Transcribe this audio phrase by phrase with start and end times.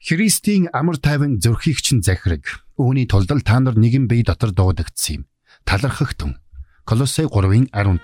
[0.00, 2.64] Христийн амар тайван зүрхийг чинь захираг.
[2.80, 5.22] Үүний тулд та нар нэгэн бие дотор дуудагдсан юм.
[5.68, 6.40] Талархах тун.
[6.88, 8.00] Колосей 3-ын 15.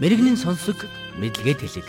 [0.00, 0.88] Мэргэний сонсог
[1.20, 1.88] мэдлэгэд хэлэг.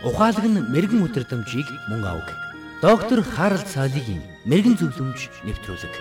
[0.00, 2.32] Ухаалаг нь мэрэгэн өдрөмжийг мөн авг.
[2.80, 5.92] Доктор Харалт цаалогийн мэрэгэн зөвлөмж нэвтрүүлэг.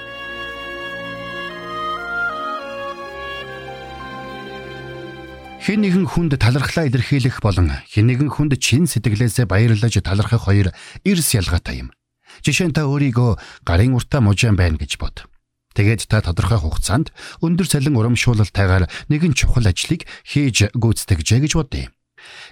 [5.62, 10.74] Хэн нэгэн хүнд талархлаа илэрхийлэх болон хэн нэгэн хүнд чин сэтгэлээсээ баярлаж талархах хоёр
[11.06, 11.94] эрс ялгаатай юм.
[12.42, 15.30] Жишээ нь та өөрийгөө гарын уртаа мужаан байна гэж бод.
[15.78, 17.14] Тэгээд та тодорхой хугацаанд
[17.46, 21.94] өндөр цалин урамшуулалтайгаар нэгэн чухал ажлыг хийж гүйцэтгэжээ гэж бодъё.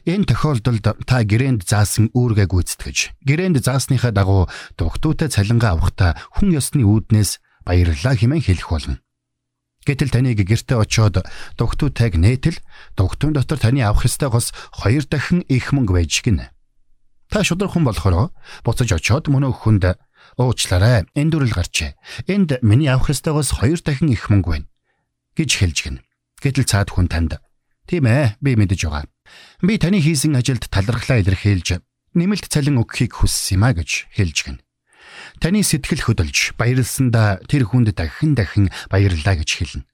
[0.06, 4.46] Энэ тохиолдолд та гэрээнд заасан үүргээ гүйцэтгэж, гэрээнд заасныхаа дагуу
[4.78, 9.02] дугтуутай цалингаа авахдаа хүн ёсны үүднээс баярлалаа хэмээн хэлэх болно.
[9.90, 11.26] Гэтэл таныг гэрте очоод
[11.58, 12.62] дугтуутайг нээтэл
[12.94, 16.54] дугтуун дотор таны авах ёстой гос хоёр дахин их мөнгө байж гинэ.
[17.34, 18.30] Та шудраг хүн болохоор
[18.62, 19.98] буцаж очоод мөнөө хүнд
[20.38, 21.98] уучлаарай энэ дүрэл гарчээ.
[22.30, 24.70] Энд миний авах ёстой гос хоёр дахин их мөнгө байна
[25.34, 25.98] гэж хэлж гин.
[26.38, 27.42] Гэтэл цаад хүн танд
[27.90, 29.10] тийм ээ би мэдэж байгаа.
[29.66, 31.82] Би таны хийсэн ажилд талархлаа илэрхийлж
[32.14, 34.58] нэмэлт цалин өгөхийг хүссэн юм а гэж хэлж гин.
[35.40, 39.88] Таны сэтгэл хөдөлж баярлсандаа тэр хүнд дахин дахин баярлалаа гэж хэлнэ.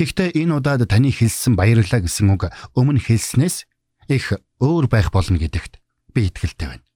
[0.00, 3.68] Гэхдээ энэ удаад таны хэлсэн баярлалаа гэсэн үг өмнө хэлснээс
[4.08, 4.32] их
[4.64, 5.76] өөр байх болно гэдэгт
[6.16, 6.86] би итгэлтэй байна.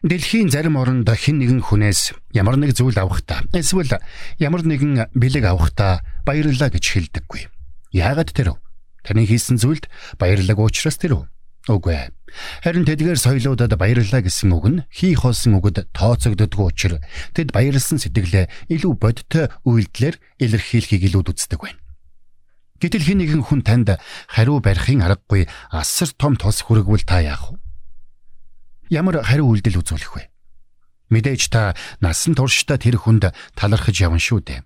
[0.00, 4.00] Дэлхийн зарим оронд хэн нэгэн хүнээс ямар нэг зүйл авахдаа эсвэл
[4.40, 7.52] ямар нэгэн бэлэг авахдаа баярлалаа гэж хэлдэггүй.
[7.92, 8.62] Яагаад тэр вэ?
[9.04, 11.24] Таны хийсэн зүйлд баярлалаа уучраас тэр үү?
[11.68, 12.08] Үгүй.
[12.64, 17.04] Харин тэдгээр соёлуудад баярлалаа гэсэн үг нь хий хоосон үгэд тооцогддоггүй учраас
[17.36, 21.80] тэд баярлсан сэтгэлээ илүү бодиттой үйлдэлээр илэрхийлэхийг илүү үздэг байна.
[22.80, 27.60] Гэтэл хэн нэгэн хүн танд хариу барихын аргагүй асар том тос хүрэгвэл та яах вэ?
[28.88, 30.32] Ямар хариу үйлдэл үзүүлэх вэ?
[31.12, 34.60] Мэдээж та насан туршдаа тэр хүнд талархаж явна шүү дээ.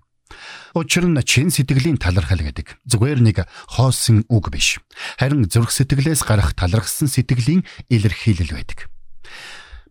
[0.73, 3.37] Учир нь чин сэтгэлийн талархал гэдэг зүгээр нэг
[3.71, 4.79] хоосон үг биш.
[5.19, 8.89] Харин зүрх сэтгэлээс гарах талархсан сэтгэлийн илэрхийлэл байдаг.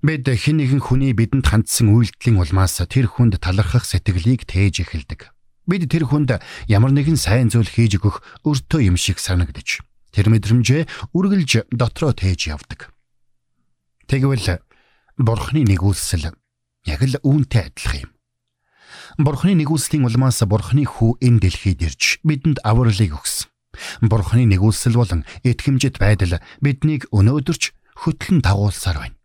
[0.04, 5.32] Бид хэн нэгэн хүний бидэнд хандсан үйлдэлийн улмаас тэр хүнд талархах сэтгэлийг тээж эхэлдэг.
[5.64, 9.80] Бид тэр хүнд ямар нэгэн сайн зүйл хийж өгөх өртөө юм шиг санагдаж
[10.12, 12.92] тэр мэдрэмжээ үргэлж дотроо тээж явдаг.
[14.06, 14.60] Тэгвэл
[15.16, 16.36] бурхны нэгүүлсэл
[16.84, 18.13] яг л үүнтэй адилхан юм.
[19.18, 23.46] Бурхны нэгүслийн улмаас Бурхны хүү энэ дэлхийд ирж бидэнд авралыг өгсөн.
[24.02, 27.62] Бурхны нэгүсэл болон итгэмжит байдал биднийг өнөөдөрч
[27.94, 29.18] хөтлөн дагуулсаар байна.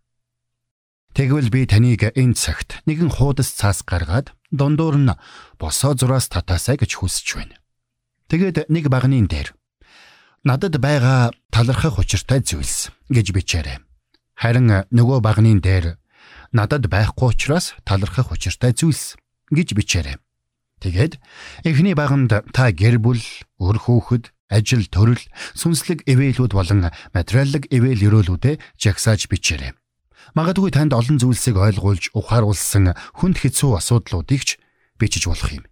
[1.18, 5.18] Тэгвэл би таныг энэ цагт нэгэн хуудас цаас гаргаад дундуур нь
[5.58, 7.58] босоо зураас татаасай гэж хүсэж байна.
[8.30, 9.58] Тэгээд нэг багны дээр
[10.46, 13.82] надад байгаа талархах учиртай зүйлс гэж бичээрэй.
[14.38, 15.98] Харин нөгөө багны дээр
[16.54, 19.18] надад байхгүй учраас талархах учиртай зүйлс
[19.54, 20.18] гэж бичээрэй.
[20.80, 21.20] Тэгээд
[21.68, 23.20] эхний баганд та гэр бүл,
[23.60, 25.20] өр хүүхэд, ажил төрөл,
[25.54, 29.76] сүнслэг ивэлүүд болон материаллык ивэл өрөөлүүдэд жагсааж бичээрэй.
[30.40, 34.50] Магадгүй танд олон зүйлсийг ойлгуулж ухааруулсан хүнд хэцүү асуудлуудыг ч
[34.96, 35.66] бичиж болох юм.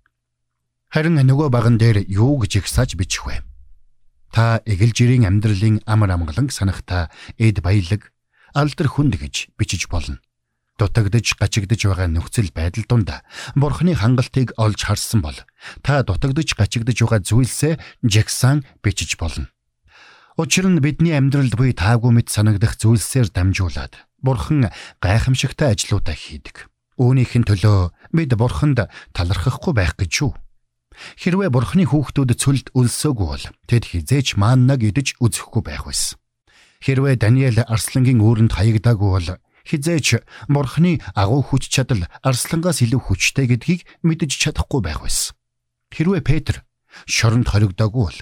[0.92, 3.48] Харин нөгөө баган дээр юу гэж жагсааж бичих вэ?
[4.36, 7.08] Та эгэл жирийн амьдралын амар амгаланг санахта
[7.40, 8.12] эд баялаг,
[8.52, 10.20] алдар хүнд гэж бичиж болно
[10.78, 13.10] дутагдж гачигдж байгаа нөхцөл байдал донд
[13.58, 15.38] бурхны хангалтыг олж харсан бол
[15.82, 17.74] та дутагдж гачигдж байгаа зүйлсээ
[18.06, 19.50] жагсаан бичиж болно.
[20.38, 24.70] Учир нь бидний амьдралд буй таагүй мэд санагдах зүйлсээр дамжуулаад бурхан
[25.02, 26.70] гайхамшигтай ажлуудаа хийдэг.
[27.02, 28.86] Үүнийхэн төлөө бид бурханд
[29.18, 30.38] талархахгүй байх гэж юу?
[31.18, 36.18] Хэрвээ бурхны хүүхдүүд цөлд өлсөөгүй бол тэд хизээч мааннаг идэж үзэхгүй байх байсан.
[36.82, 39.30] Хэрвээ Даниэл арслангийн үүрэнд хаягдаагүй бол
[39.68, 45.36] хизээч бурхны агуу хүч чадал арслангаас илүү хүчтэй гэдгийг мэдэж чадахгүй байх байсан.
[45.92, 46.64] Хэрвээ Петр
[47.04, 48.20] шоронд хоригдоогүй бол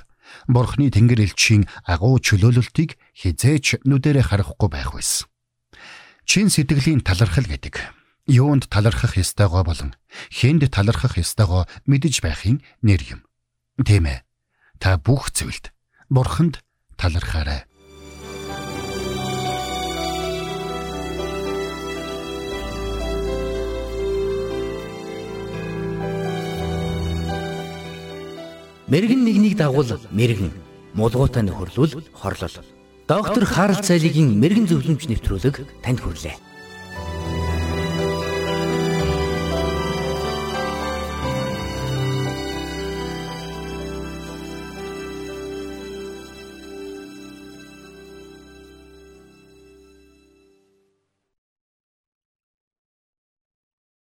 [0.49, 5.29] бурхны тэнгэр элчийн агуу чөлөөлөлтийг хизээч нүдэрэ харахгүй байх байсан.
[6.25, 7.77] Чин сэтгэлийн талархал гэдэг
[8.25, 9.93] юунд талархах ёстойгоо болон
[10.33, 13.21] хэнд талархах ёстойгоо мэдэж байхын нэр юм.
[13.85, 14.25] Тийм ээ.
[14.81, 15.69] Та бүх зүйлд
[16.09, 16.65] бурханд
[16.97, 17.69] талархаарай.
[28.87, 30.53] Мэргэн нэгнийг дагуул мэргэн,
[30.93, 32.57] мулгуутай нөхөрлөл хорлол.
[33.09, 36.37] Доктор Харалт цайлигийн мэрэгэн зөвлөмж нэвтрүүлэг танд хүрэлээ.